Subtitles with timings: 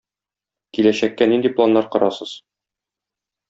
[0.77, 2.35] Киләчәккә нинди планнар корасыз?